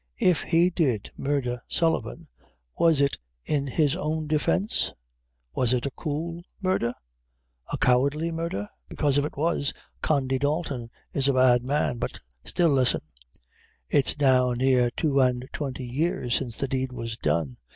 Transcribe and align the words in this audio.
If 0.17 0.41
he 0.41 0.71
did 0.71 1.11
murdher 1.15 1.61
Sullivan, 1.67 2.27
was 2.75 3.01
it 3.01 3.19
in 3.43 3.67
his 3.67 3.95
own 3.95 4.25
defence? 4.25 4.91
was 5.53 5.73
it 5.73 5.85
a 5.85 5.91
cool 5.91 6.41
murdher? 6.59 6.95
a 7.71 7.77
cowardly 7.77 8.31
murdher? 8.31 8.67
because 8.89 9.19
if 9.19 9.25
it 9.25 9.37
was, 9.37 9.73
Condy 10.01 10.39
Dalton 10.39 10.89
is 11.13 11.27
a 11.27 11.33
bad 11.33 11.63
man. 11.63 11.99
But 11.99 12.19
still 12.43 12.69
listen: 12.71 13.01
it's 13.89 14.17
now 14.17 14.53
near 14.53 14.89
two 14.89 15.21
an' 15.21 15.43
twenty 15.53 15.85
years 15.85 16.33
since 16.33 16.57
the 16.57 16.67
deed 16.67 16.91
was 16.91 17.19
done. 17.19 17.57